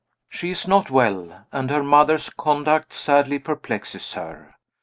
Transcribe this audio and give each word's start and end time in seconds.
She 0.29 0.49
is 0.49 0.67
not 0.67 0.89
well; 0.89 1.45
and 1.51 1.69
her 1.69 1.83
mother's 1.83 2.31
conduct 2.31 2.91
sadly 2.91 3.37
perplexes 3.37 4.13
her. 4.13 4.55